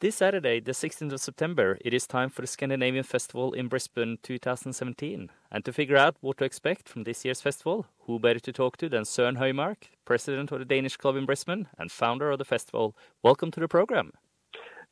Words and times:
This 0.00 0.16
Saturday, 0.16 0.60
the 0.60 0.72
16th 0.72 1.12
of 1.12 1.20
September, 1.20 1.76
it 1.84 1.92
is 1.92 2.06
time 2.06 2.30
for 2.30 2.40
the 2.40 2.46
Scandinavian 2.46 3.04
Festival 3.04 3.52
in 3.52 3.68
Brisbane 3.68 4.16
2017. 4.22 5.28
And 5.52 5.64
to 5.66 5.74
figure 5.74 5.98
out 5.98 6.16
what 6.22 6.38
to 6.38 6.46
expect 6.46 6.88
from 6.88 7.04
this 7.04 7.22
year's 7.22 7.42
festival, 7.42 7.84
who 8.06 8.18
better 8.18 8.40
to 8.40 8.50
talk 8.50 8.78
to 8.78 8.88
than 8.88 9.02
Søren 9.02 9.36
Høymark, 9.36 9.90
president 10.06 10.52
of 10.52 10.58
the 10.58 10.64
Danish 10.64 10.96
Club 10.96 11.16
in 11.16 11.26
Brisbane 11.26 11.68
and 11.78 11.92
founder 11.92 12.30
of 12.30 12.38
the 12.38 12.46
festival. 12.46 12.96
Welcome 13.22 13.50
to 13.50 13.60
the 13.60 13.68
program. 13.68 14.12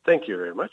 Thank 0.04 0.28
you 0.28 0.36
very 0.36 0.54
much. 0.54 0.72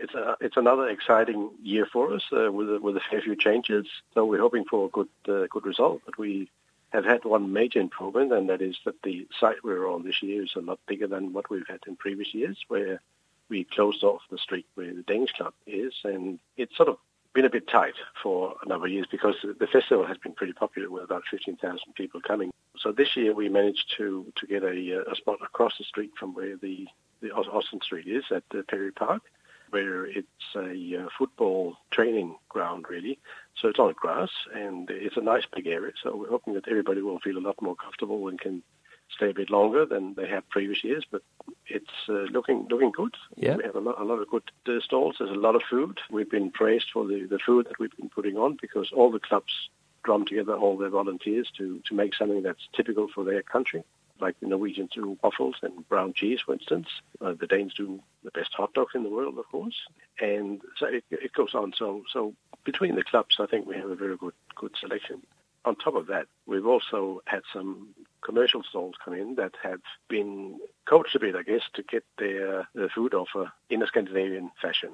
It's 0.00 0.14
a, 0.14 0.36
it's 0.40 0.56
another 0.56 0.88
exciting 0.88 1.48
year 1.62 1.86
for 1.86 2.12
us 2.12 2.24
uh, 2.32 2.50
with 2.50 2.68
a, 2.68 2.80
with 2.80 2.96
a 2.96 3.00
fair 3.08 3.20
few 3.20 3.36
changes. 3.36 3.86
So 4.12 4.24
we're 4.24 4.40
hoping 4.40 4.64
for 4.64 4.86
a 4.86 4.88
good 4.88 5.08
uh, 5.28 5.46
good 5.52 5.64
result. 5.64 6.02
But 6.04 6.18
we 6.18 6.50
have 6.88 7.04
had 7.04 7.24
one 7.24 7.52
major 7.52 7.78
improvement, 7.78 8.32
and 8.32 8.48
that 8.48 8.60
is 8.60 8.76
that 8.86 9.00
the 9.04 9.28
site 9.38 9.62
we're 9.62 9.88
on 9.88 10.02
this 10.02 10.20
year 10.20 10.42
is 10.42 10.56
a 10.56 10.62
lot 10.62 10.80
bigger 10.88 11.06
than 11.06 11.32
what 11.32 11.48
we've 11.48 11.68
had 11.68 11.82
in 11.86 11.94
previous 11.94 12.34
years, 12.34 12.58
where 12.66 13.00
we 13.48 13.64
closed 13.64 14.04
off 14.04 14.22
the 14.30 14.38
street 14.38 14.66
where 14.74 14.92
the 14.92 15.02
Danish 15.02 15.32
club 15.32 15.54
is, 15.66 15.94
and 16.04 16.38
it's 16.56 16.76
sort 16.76 16.88
of 16.88 16.98
been 17.34 17.44
a 17.44 17.50
bit 17.50 17.68
tight 17.68 17.94
for 18.22 18.56
a 18.64 18.68
number 18.68 18.86
of 18.86 18.92
years 18.92 19.06
because 19.10 19.36
the 19.42 19.66
festival 19.66 20.06
has 20.06 20.16
been 20.18 20.32
pretty 20.32 20.52
popular 20.52 20.90
with 20.90 21.04
about 21.04 21.22
15,000 21.30 21.78
people 21.94 22.20
coming. 22.20 22.50
So 22.78 22.92
this 22.92 23.16
year 23.16 23.34
we 23.34 23.48
managed 23.48 23.94
to, 23.96 24.32
to 24.36 24.46
get 24.46 24.62
a, 24.62 25.04
a 25.10 25.14
spot 25.14 25.38
across 25.42 25.78
the 25.78 25.84
street 25.84 26.12
from 26.18 26.34
where 26.34 26.56
the, 26.56 26.88
the 27.20 27.30
Austin 27.30 27.80
Street 27.80 28.06
is 28.06 28.24
at 28.30 28.44
the 28.50 28.62
Perry 28.62 28.92
Park, 28.92 29.22
where 29.70 30.06
it's 30.06 30.26
a 30.56 31.04
uh, 31.04 31.08
football 31.16 31.76
training 31.90 32.36
ground 32.48 32.86
really. 32.88 33.18
So 33.56 33.68
it's 33.68 33.78
on 33.78 33.92
grass 33.92 34.30
and 34.54 34.88
it's 34.90 35.16
a 35.16 35.20
nice 35.20 35.44
big 35.54 35.66
area. 35.66 35.92
So 36.02 36.16
we're 36.16 36.30
hoping 36.30 36.54
that 36.54 36.68
everybody 36.68 37.02
will 37.02 37.20
feel 37.20 37.38
a 37.38 37.46
lot 37.46 37.60
more 37.60 37.76
comfortable 37.76 38.28
and 38.28 38.40
can 38.40 38.62
stay 39.10 39.30
a 39.30 39.34
bit 39.34 39.50
longer 39.50 39.86
than 39.86 40.14
they 40.14 40.28
have 40.28 40.48
previous 40.48 40.84
years. 40.84 41.04
But 41.10 41.22
it's 41.68 42.08
uh, 42.08 42.26
looking 42.32 42.66
looking 42.70 42.90
good. 42.90 43.14
Yeah. 43.36 43.56
We 43.56 43.64
have 43.64 43.76
a 43.76 43.80
lot, 43.80 44.00
a 44.00 44.04
lot 44.04 44.20
of 44.20 44.28
good 44.28 44.50
uh, 44.66 44.80
stalls. 44.80 45.16
There's 45.18 45.30
a 45.30 45.34
lot 45.34 45.54
of 45.54 45.62
food. 45.68 46.00
We've 46.10 46.30
been 46.30 46.50
praised 46.50 46.86
for 46.92 47.06
the, 47.06 47.26
the 47.26 47.38
food 47.38 47.66
that 47.66 47.78
we've 47.78 47.96
been 47.96 48.08
putting 48.08 48.36
on 48.36 48.58
because 48.60 48.90
all 48.92 49.10
the 49.10 49.20
clubs 49.20 49.68
drum 50.04 50.24
together 50.24 50.54
all 50.54 50.76
their 50.76 50.88
volunteers 50.88 51.50
to, 51.58 51.80
to 51.86 51.94
make 51.94 52.14
something 52.14 52.42
that's 52.42 52.68
typical 52.72 53.08
for 53.08 53.24
their 53.24 53.42
country. 53.42 53.84
Like 54.20 54.38
the 54.40 54.46
Norwegians 54.46 54.90
do 54.94 55.16
waffles 55.22 55.56
and 55.62 55.88
brown 55.88 56.12
cheese, 56.12 56.40
for 56.44 56.54
instance. 56.54 56.88
Uh, 57.20 57.34
the 57.38 57.46
Danes 57.46 57.74
do 57.74 58.00
the 58.24 58.30
best 58.32 58.52
hot 58.54 58.72
dogs 58.74 58.94
in 58.94 59.04
the 59.04 59.10
world, 59.10 59.38
of 59.38 59.46
course. 59.48 59.76
And 60.20 60.60
so 60.76 60.86
it, 60.86 61.04
it 61.10 61.32
goes 61.32 61.54
on. 61.54 61.72
So 61.76 62.02
so 62.12 62.34
between 62.64 62.96
the 62.96 63.04
clubs, 63.04 63.36
I 63.38 63.46
think 63.46 63.66
we 63.66 63.76
have 63.76 63.90
a 63.90 63.94
very 63.94 64.16
good 64.16 64.34
good 64.56 64.74
selection. 64.80 65.22
On 65.64 65.76
top 65.76 65.94
of 65.94 66.06
that, 66.06 66.26
we've 66.46 66.66
also 66.66 67.20
had 67.26 67.42
some 67.52 67.88
commercial 68.22 68.62
stalls 68.62 68.94
come 69.04 69.14
in 69.14 69.34
that 69.36 69.52
have 69.62 69.80
been 70.08 70.58
coached 70.88 71.14
a 71.14 71.20
bit, 71.20 71.34
I 71.34 71.42
guess, 71.42 71.62
to 71.74 71.82
get 71.82 72.04
their, 72.18 72.68
their 72.74 72.88
food 72.88 73.14
offer 73.14 73.52
in 73.70 73.82
a 73.82 73.86
Scandinavian 73.86 74.50
fashion. 74.60 74.90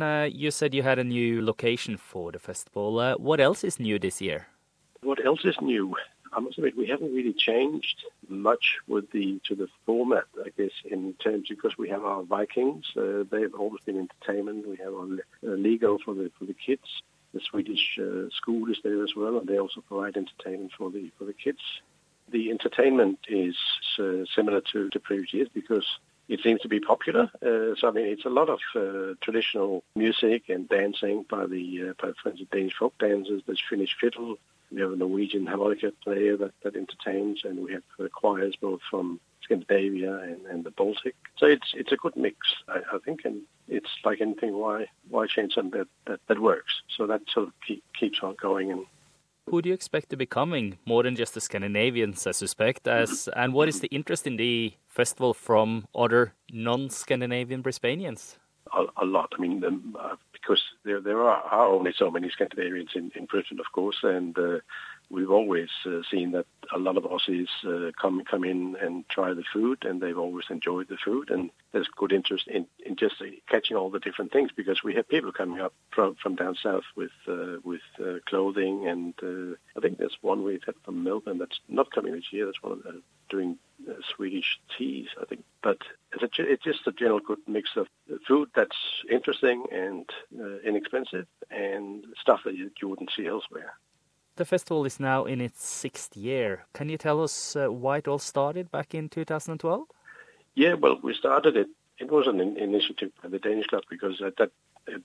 Uh, 0.00 0.28
you 0.30 0.50
said 0.50 0.74
you 0.74 0.82
had 0.82 0.98
a 0.98 1.04
new 1.04 1.44
location 1.44 1.96
for 1.96 2.32
the 2.32 2.38
festival. 2.38 2.98
Uh, 2.98 3.14
what 3.14 3.40
else 3.40 3.62
is 3.62 3.78
new 3.78 3.98
this 3.98 4.20
year? 4.20 4.48
What 5.02 5.24
else 5.24 5.44
is 5.44 5.56
new? 5.60 5.94
I 6.32 6.40
must 6.40 6.58
admit, 6.58 6.76
we 6.76 6.88
haven't 6.88 7.14
really 7.14 7.32
changed 7.32 8.04
much 8.28 8.78
with 8.88 9.08
the 9.12 9.40
to 9.46 9.54
the 9.54 9.68
format, 9.86 10.24
I 10.44 10.48
guess, 10.58 10.72
in 10.84 11.14
terms 11.22 11.46
because 11.48 11.78
we 11.78 11.88
have 11.90 12.04
our 12.04 12.24
Vikings. 12.24 12.86
Uh, 12.96 13.22
they've 13.30 13.54
always 13.54 13.82
been 13.86 13.98
entertainment. 13.98 14.66
We 14.66 14.76
have 14.78 14.94
our 14.94 15.04
uh, 15.04 15.56
Lego 15.56 15.98
for 16.04 16.14
the 16.14 16.32
for 16.36 16.44
the 16.44 16.54
kids. 16.54 17.02
The 17.34 17.40
Swedish 17.40 17.98
uh, 18.00 18.30
school 18.30 18.68
is 18.70 18.78
there 18.82 19.02
as 19.04 19.14
well, 19.16 19.38
and 19.38 19.46
they 19.46 19.58
also 19.58 19.80
provide 19.80 20.16
entertainment 20.16 20.72
for 20.76 20.90
the 20.90 21.12
for 21.18 21.24
the 21.24 21.32
kids. 21.32 21.60
The 22.30 22.50
entertainment 22.50 23.18
is 23.28 23.56
uh, 23.98 24.24
similar 24.34 24.60
to, 24.72 24.88
to 24.90 25.00
previous 25.00 25.32
years 25.32 25.48
because 25.52 25.86
it 26.28 26.40
seems 26.42 26.60
to 26.62 26.68
be 26.68 26.80
popular. 26.80 27.30
Uh, 27.42 27.74
so 27.76 27.88
I 27.88 27.90
mean, 27.90 28.06
it's 28.06 28.24
a 28.24 28.30
lot 28.30 28.48
of 28.48 28.60
uh, 28.74 29.14
traditional 29.20 29.84
music 29.94 30.48
and 30.48 30.68
dancing 30.68 31.24
by 31.28 31.46
the, 31.46 31.90
uh, 31.90 31.92
by 32.00 32.30
Danish 32.50 32.74
folk 32.74 32.96
dancers. 32.98 33.42
There's 33.46 33.62
Finnish 33.68 33.96
fiddle. 34.00 34.36
We 34.72 34.80
have 34.80 34.92
a 34.92 34.96
Norwegian 34.96 35.46
harmonica 35.46 35.92
player 36.02 36.36
that, 36.38 36.52
that 36.62 36.76
entertains, 36.76 37.42
and 37.44 37.64
we 37.64 37.72
have 37.72 37.82
uh, 38.00 38.08
choirs 38.08 38.56
both 38.60 38.80
from 38.90 39.20
Scandinavia 39.42 40.16
and, 40.16 40.46
and 40.46 40.64
the 40.64 40.70
Baltic. 40.70 41.14
So 41.36 41.46
it's 41.46 41.72
it's 41.74 41.92
a 41.92 41.96
good 41.96 42.16
mix, 42.16 42.38
I, 42.66 42.80
I 42.94 42.98
think, 43.04 43.20
and 43.24 43.42
it's 43.68 43.90
like 44.04 44.20
anything. 44.20 44.54
Why 44.54 44.86
why 45.10 45.26
change 45.26 45.54
something 45.54 45.78
that, 45.78 45.88
that, 46.06 46.20
that 46.28 46.40
works? 46.40 46.82
So 46.96 47.06
that 47.06 47.22
sort 47.28 47.48
of 47.48 47.52
keep, 47.66 47.84
keeps 47.98 48.20
on 48.22 48.34
going 48.40 48.72
and 48.72 48.86
who 49.46 49.62
do 49.62 49.68
you 49.68 49.74
expect 49.74 50.10
to 50.10 50.16
be 50.16 50.26
coming 50.26 50.78
more 50.86 51.02
than 51.02 51.16
just 51.16 51.34
the 51.34 51.40
Scandinavians, 51.40 52.26
I 52.26 52.32
suspect? 52.32 52.88
As 52.88 53.28
and 53.36 53.52
what 53.52 53.68
is 53.68 53.80
the 53.80 53.88
interest 53.88 54.26
in 54.26 54.36
the 54.36 54.74
festival 54.88 55.34
from 55.34 55.86
other 55.94 56.34
non-Scandinavian 56.50 57.62
Brisbaneans? 57.62 58.36
A, 58.72 58.84
a, 59.02 59.04
lot. 59.04 59.32
I 59.36 59.40
mean, 59.40 59.62
um, 59.64 59.96
uh, 60.00 60.16
because 60.32 60.62
there 60.84 61.00
there 61.00 61.20
are, 61.20 61.42
are, 61.42 61.66
only 61.66 61.92
so 61.96 62.10
many 62.10 62.30
Scandinavians 62.30 62.90
in, 62.94 63.12
in 63.14 63.26
Britain, 63.26 63.60
of 63.60 63.66
course, 63.72 63.98
and 64.02 64.36
uh, 64.38 64.58
we've 65.10 65.30
always 65.30 65.68
uh, 65.86 66.00
seen 66.10 66.32
that 66.32 66.46
a 66.74 66.78
lot 66.78 66.96
of 66.96 67.04
Aussies 67.04 67.48
uh, 67.66 67.92
come 68.00 68.24
come 68.24 68.44
in 68.44 68.76
and 68.80 69.08
try 69.08 69.34
the 69.34 69.44
food, 69.52 69.84
and 69.84 70.00
they've 70.00 70.18
always 70.18 70.46
enjoyed 70.50 70.88
the 70.88 70.96
food, 70.96 71.30
and 71.30 71.50
there's 71.72 71.88
good 71.88 72.12
interest 72.12 72.48
in, 72.48 72.66
in 72.84 72.96
just 72.96 73.20
uh, 73.20 73.26
catching 73.48 73.76
all 73.76 73.90
the 73.90 73.98
different 73.98 74.32
things 74.32 74.50
because 74.54 74.82
we 74.82 74.94
have 74.94 75.08
people 75.08 75.32
coming 75.32 75.60
up 75.60 75.74
from 75.90 76.14
from 76.16 76.34
down 76.34 76.56
south 76.62 76.84
with 76.96 77.12
uh, 77.28 77.56
with 77.64 77.82
uh, 78.00 78.18
clothing, 78.26 78.86
and 78.88 79.14
uh, 79.22 79.56
I 79.76 79.80
think 79.80 79.98
there's 79.98 80.18
one 80.20 80.42
we've 80.42 80.64
had 80.64 80.74
from 80.84 81.04
Melbourne 81.04 81.38
that's 81.38 81.60
not 81.68 81.90
coming 81.90 82.14
this 82.14 82.32
year. 82.32 82.46
That's 82.46 82.62
one 82.62 82.72
of 82.72 82.82
the 82.82 83.02
doing 83.30 83.58
Swedish 84.14 84.60
teas, 84.76 85.08
I 85.20 85.24
think. 85.24 85.44
But 85.62 85.78
it's, 86.12 86.38
a, 86.38 86.52
it's 86.52 86.62
just 86.62 86.86
a 86.86 86.92
general 86.92 87.20
good 87.20 87.38
mix 87.46 87.70
of 87.76 87.88
food 88.28 88.50
that's 88.54 88.76
interesting 89.10 89.64
and 89.72 90.08
inexpensive, 90.64 91.26
and 91.50 92.04
stuff 92.20 92.40
that 92.44 92.54
you, 92.54 92.70
you 92.80 92.88
wouldn't 92.88 93.10
see 93.16 93.26
elsewhere. 93.26 93.74
The 94.36 94.44
festival 94.44 94.84
is 94.84 94.98
now 94.98 95.24
in 95.26 95.40
its 95.40 95.64
sixth 95.64 96.16
year. 96.16 96.66
Can 96.72 96.88
you 96.88 96.98
tell 96.98 97.22
us 97.22 97.54
uh, 97.54 97.68
why 97.68 97.98
it 97.98 98.08
all 98.08 98.18
started 98.18 98.70
back 98.70 98.94
in 98.94 99.08
2012? 99.08 99.86
Yeah, 100.56 100.74
well, 100.74 100.98
we 101.02 101.14
started 101.14 101.56
it. 101.56 101.68
It 101.98 102.10
was 102.10 102.26
an 102.26 102.40
initiative 102.40 103.12
by 103.22 103.28
the 103.28 103.38
Danish 103.38 103.66
Club 103.66 103.84
because 103.88 104.20
at 104.20 104.36
that 104.38 104.50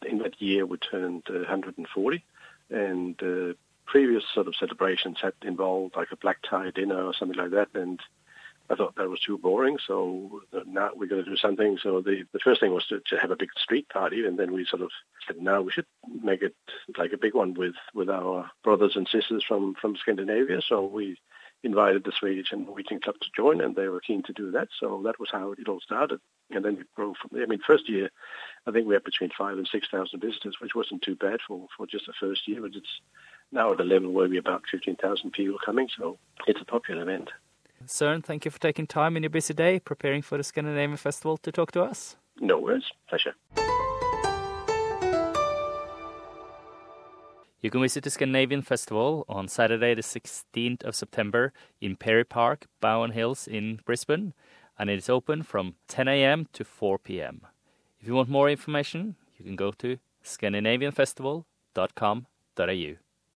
in 0.05 0.17
that 0.19 0.41
year 0.41 0.65
we 0.65 0.77
turned 0.77 1.23
uh, 1.29 1.45
140, 1.45 2.23
and 2.71 3.21
uh, 3.21 3.53
previous 3.85 4.23
sort 4.33 4.47
of 4.47 4.55
celebrations 4.55 5.17
had 5.21 5.33
involved 5.43 5.95
like 5.95 6.11
a 6.11 6.17
black 6.17 6.37
tie 6.41 6.71
dinner 6.71 7.03
or 7.03 7.13
something 7.13 7.37
like 7.37 7.51
that, 7.51 7.69
and 7.75 7.99
I 8.69 8.75
thought 8.75 8.95
that 8.95 9.09
was 9.09 9.19
too 9.19 9.37
boring, 9.37 9.79
so 9.85 10.41
now 10.67 10.91
we're 10.95 11.07
going 11.07 11.23
to 11.23 11.29
do 11.29 11.35
something. 11.35 11.79
So 11.81 12.01
the, 12.01 12.23
the 12.33 12.39
first 12.39 12.61
thing 12.61 12.71
was 12.71 12.85
to, 12.87 13.01
to 13.07 13.17
have 13.17 13.31
a 13.31 13.35
big 13.35 13.49
street 13.57 13.89
party, 13.89 14.25
and 14.25 14.37
then 14.37 14.53
we 14.53 14.63
sort 14.63 14.83
of 14.83 14.91
said, 15.25 15.37
now 15.41 15.61
we 15.61 15.71
should 15.71 15.87
make 16.21 16.43
it 16.43 16.55
like 16.97 17.11
a 17.11 17.17
big 17.17 17.33
one 17.33 17.55
with, 17.55 17.73
with 17.95 18.09
our 18.09 18.51
brothers 18.63 18.95
and 18.95 19.07
sisters 19.07 19.43
from, 19.43 19.73
from 19.73 19.95
Scandinavia. 19.95 20.61
So 20.61 20.85
we 20.85 21.17
invited 21.63 22.03
the 22.03 22.11
Swedish 22.11 22.51
and 22.51 22.67
Norwegian 22.67 22.99
club 22.99 23.15
to 23.21 23.27
join, 23.35 23.59
and 23.59 23.75
they 23.75 23.87
were 23.87 23.99
keen 23.99 24.21
to 24.23 24.33
do 24.33 24.51
that. 24.51 24.69
So 24.79 25.01
that 25.03 25.19
was 25.19 25.29
how 25.31 25.53
it 25.53 25.67
all 25.67 25.81
started. 25.81 26.19
And 26.51 26.63
then 26.63 26.77
it 26.77 26.93
grew 26.95 27.15
from 27.19 27.31
there. 27.33 27.43
I 27.43 27.47
mean, 27.47 27.59
first 27.65 27.89
year, 27.89 28.11
I 28.67 28.71
think 28.71 28.87
we 28.87 28.93
had 28.93 29.03
between 29.03 29.31
five 29.35 29.57
and 29.57 29.67
6,000 29.67 30.19
visitors, 30.19 30.57
which 30.61 30.75
wasn't 30.75 31.01
too 31.01 31.15
bad 31.15 31.39
for, 31.47 31.67
for 31.75 31.87
just 31.87 32.05
the 32.05 32.13
first 32.19 32.47
year, 32.47 32.61
but 32.61 32.75
it's 32.75 33.01
now 33.51 33.73
at 33.73 33.81
a 33.81 33.83
level 33.83 34.11
where 34.11 34.29
we're 34.29 34.39
about 34.39 34.63
15,000 34.71 35.31
people 35.31 35.57
coming, 35.65 35.89
so 35.97 36.19
it's 36.47 36.61
a 36.61 36.65
popular 36.65 37.01
event. 37.01 37.31
Søren, 37.85 38.21
thank 38.21 38.45
you 38.45 38.51
for 38.51 38.59
taking 38.59 38.87
time 38.87 39.17
in 39.17 39.23
your 39.23 39.29
busy 39.29 39.53
day 39.53 39.79
preparing 39.79 40.21
for 40.21 40.37
the 40.37 40.43
Scandinavian 40.43 40.97
Festival 40.97 41.37
to 41.37 41.51
talk 41.51 41.71
to 41.71 41.81
us. 41.81 42.17
No 42.39 42.59
worries. 42.59 42.85
Pleasure. 43.09 43.33
You 47.61 47.69
can 47.69 47.81
visit 47.81 48.05
the 48.05 48.09
Scandinavian 48.09 48.61
Festival 48.61 49.25
on 49.27 49.49
Saturday, 49.49 49.93
the 49.93 50.01
16th 50.01 50.81
of 50.83 50.95
September 50.95 51.51
in 51.81 51.97
Perry 51.97 52.23
Park, 52.23 52.67
Bowen 52.79 53.11
Hills 53.11 53.47
in 53.47 53.81
Brisbane, 53.85 54.33
and 54.77 54.89
it 54.89 54.97
is 54.97 55.09
open 55.09 55.43
from 55.43 55.75
10 55.89 56.07
a.m. 56.07 56.47
to 56.53 56.63
4 56.63 56.97
p.m. 56.99 57.41
If 57.99 58.07
you 58.07 58.15
want 58.15 58.29
more 58.29 58.49
information, 58.49 59.17
you 59.37 59.43
can 59.43 59.57
go 59.57 59.71
to 59.71 59.97
scandinavianfestival.com.au. 60.23 62.95